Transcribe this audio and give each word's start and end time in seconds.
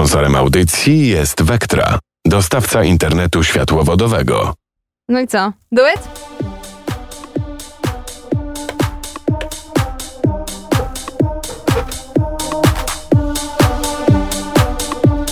Sponsorem 0.00 0.36
audycji 0.36 1.08
jest 1.08 1.42
Vectra, 1.42 1.98
dostawca 2.24 2.84
internetu 2.84 3.44
światłowodowego. 3.44 4.54
No 5.08 5.20
i 5.20 5.28
co? 5.28 5.52
Do 5.72 5.82
it? 5.88 6.00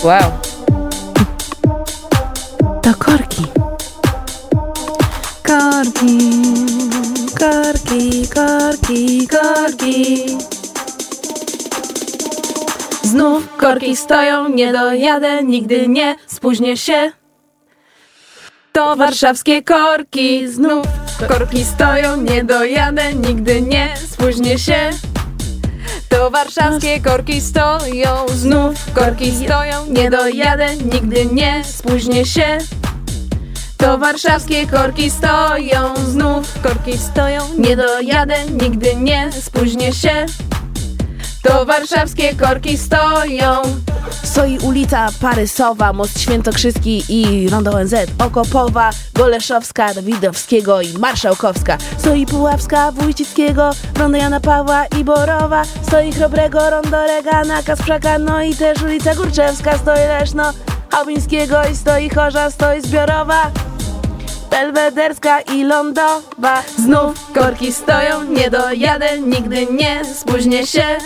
Wow. 0.04 0.32
To 2.82 2.94
korki. 2.98 3.44
Korki, 5.46 6.18
korki, 7.38 8.28
korki, 8.28 9.28
korki. 9.28 10.57
Znów 13.02 13.56
korki 13.56 13.96
stoją, 13.96 14.48
nie 14.48 14.72
dojadę, 14.72 15.44
nigdy 15.44 15.88
nie 15.88 16.16
spóźnię 16.26 16.76
się. 16.76 17.12
To 18.72 18.96
warszawskie 18.96 19.62
korki, 19.62 20.48
znów 20.48 20.86
korki 21.28 21.64
stoją, 21.64 22.16
nie 22.16 22.44
dojadę, 22.44 23.14
nigdy 23.14 23.62
nie 23.62 23.94
spóźnię 23.96 24.58
się. 24.58 24.90
To 26.08 26.30
warszawskie 26.30 27.00
korki 27.00 27.40
stoją, 27.40 28.28
znów 28.28 28.74
korki 28.94 29.32
stoją, 29.32 29.86
nie 29.88 30.10
dojadę, 30.10 30.76
nigdy 30.76 31.26
nie 31.26 31.64
spóźnię 31.64 32.26
się. 32.26 32.58
To 33.76 33.98
warszawskie 33.98 34.66
korki 34.66 35.10
stoją, 35.10 35.96
znów 35.96 36.62
korki 36.62 36.98
stoją, 36.98 37.40
nie 37.58 37.76
dojadę, 37.76 38.34
nigdy 38.62 38.96
nie 38.96 39.32
spóźnię 39.32 39.92
się. 39.92 40.26
Warszawskie 41.64 42.34
korki 42.34 42.78
stoją. 42.78 43.62
Stoi 44.24 44.58
ulica 44.58 45.08
Parysowa, 45.20 45.92
Most 45.92 46.20
Świętokrzyski 46.20 47.04
i 47.08 47.48
Rondo 47.48 47.70
ONZ, 47.70 47.94
Okopowa, 48.18 48.90
Goleszowska, 49.14 49.94
Dawidowskiego 49.94 50.80
i 50.80 50.98
Marszałkowska. 50.98 51.78
Stoi 51.98 52.26
Puławska, 52.26 52.92
Wójcickiego, 52.92 53.70
Rondo 53.98 54.18
Jana 54.18 54.40
Pawła 54.40 54.86
i 54.86 55.04
Borowa. 55.04 55.62
Stoi 55.82 56.12
Chrobrego, 56.12 56.70
Rondo 56.70 57.06
Regana, 57.06 57.62
Kasprzaka, 57.62 58.18
no 58.18 58.42
i 58.42 58.54
też 58.54 58.82
ulica 58.82 59.14
Górczewska. 59.14 59.78
Stoi 59.78 59.98
Leszno, 59.98 60.52
Chabińskiego 60.90 61.56
i 61.72 61.76
stoi 61.76 62.10
Chorza, 62.10 62.50
stoi 62.50 62.80
Zbiorowa. 62.80 63.50
Belwederska 64.50 65.40
i 65.40 65.64
Lądowa 65.64 66.62
Znów 66.78 67.32
korki 67.34 67.72
stoją, 67.72 68.22
nie 68.22 68.50
dojadę, 68.50 69.20
nigdy 69.20 69.66
nie 69.66 70.04
spóźnię 70.04 70.66
się. 70.66 70.98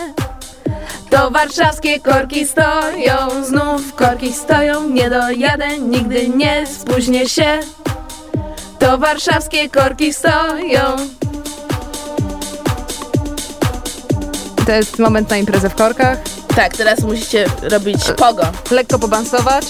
To 1.13 1.31
warszawskie 1.31 2.01
korki 2.01 2.47
stoją, 2.47 3.45
znów 3.45 3.95
korki 3.95 4.33
stoją, 4.33 4.89
nie 4.89 5.11
dojadę, 5.11 5.79
nigdy 5.79 6.29
nie 6.29 6.67
spóźnię 6.67 7.29
się. 7.29 7.61
To 8.79 8.99
warszawskie 8.99 9.71
korki 9.71 10.15
stoją. 10.15 10.97
To 14.67 14.73
jest 14.73 14.99
moment 14.99 15.31
na 15.31 15.37
imprezę 15.37 15.71
w 15.71 15.75
korkach. 15.75 16.19
Tak, 16.57 16.77
teraz 16.77 17.01
musicie 17.01 17.47
robić 17.63 18.01
pogo. 18.17 18.43
Lekko 18.71 18.99
pobansować. 18.99 19.65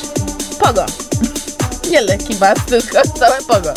Pogo. 0.61 0.87
Nie 1.91 2.01
lekki 2.01 2.35
bas, 2.35 2.59
tylko 2.67 3.03
całe 3.19 3.43
pogo. 3.43 3.75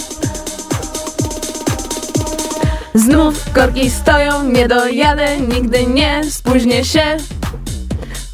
Znów 2.95 3.53
korki 3.53 3.89
stoją, 3.89 4.44
nie 4.44 4.67
dojadę, 4.67 5.38
nigdy 5.38 5.85
nie 5.85 6.22
spóźnię 6.31 6.85
się. 6.85 7.17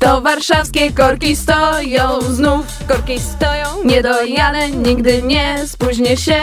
To 0.02 0.22
warszawskie 0.22 0.92
korki 0.92 1.36
stoją, 1.36 2.22
znów 2.22 2.66
korki 2.88 3.20
stoją, 3.20 3.66
nie 3.86 4.02
dojadę, 4.02 4.70
nigdy 4.70 5.22
nie 5.22 5.68
spóźnię 5.68 6.18
się. 6.18 6.42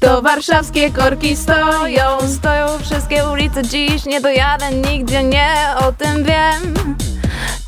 To 0.00 0.22
warszawskie 0.22 0.90
korki 0.90 1.36
stoją, 1.36 2.04
Stoją 2.38 2.66
wszystkie 2.82 3.24
ulice 3.24 3.62
dziś, 3.62 4.04
nie 4.04 4.20
dojadę 4.20 4.70
nigdzie, 4.70 5.22
nie 5.22 5.54
o 5.80 5.92
tym 5.92 6.24
wiem. 6.24 6.74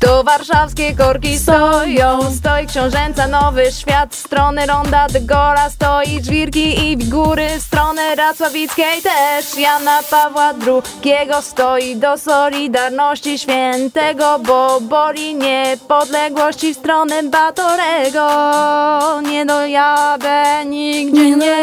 To 0.05 0.23
warszawskie 0.23 0.95
korki 0.95 1.39
stoją, 1.39 2.19
stoi 2.37 2.67
książęca 2.67 3.27
Nowy 3.27 3.71
Świat, 3.71 4.15
strony 4.15 4.65
Ronda 4.65 5.07
de 5.07 5.21
Gola, 5.21 5.69
stoi 5.69 6.23
Żwirki 6.23 6.91
i 6.91 6.97
Wigury, 6.97 7.47
stronę 7.59 8.15
Racławickiej 8.15 9.01
też, 9.01 9.57
Jana 9.57 9.99
Pawła 10.11 10.53
II 10.67 11.29
stoi 11.41 11.95
do 11.95 12.17
Solidarności 12.17 13.39
Świętego, 13.39 14.39
bo 14.39 14.81
boli 14.81 15.35
niepodległości 15.35 16.73
w 16.73 16.77
stronę 16.77 17.23
Batorego, 17.23 18.27
nie 19.21 19.45
dojadę 19.45 20.65
nigdzie, 20.65 21.35
nie, 21.35 21.57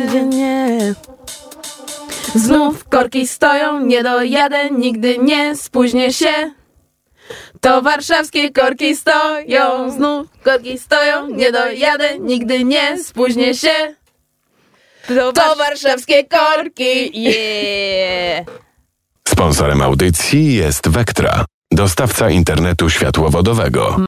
Nigdzie 0.00 0.22
nie. 0.22 0.94
Znów 2.34 2.88
korki 2.88 3.26
stoją, 3.26 3.80
nie 3.80 4.02
dojadę, 4.02 4.70
nigdy 4.70 5.18
nie 5.18 5.56
spóźnię 5.56 6.12
się. 6.12 6.63
To 7.60 7.82
warszawskie 7.82 8.50
korki 8.50 8.96
stoją, 8.96 9.90
znów 9.90 10.26
korki 10.42 10.78
stoją, 10.78 11.28
nie 11.28 11.52
dojadę, 11.52 12.18
nigdy 12.18 12.64
nie 12.64 12.98
spóźnię 13.04 13.54
się. 13.54 13.94
To 15.34 15.56
warszawskie 15.58 16.24
korki, 16.24 17.22
yeah! 17.22 18.46
Sponsorem 19.28 19.82
audycji 19.82 20.54
jest 20.54 20.88
Vectra, 20.88 21.44
dostawca 21.72 22.30
internetu 22.30 22.90
światłowodowego. 22.90 24.04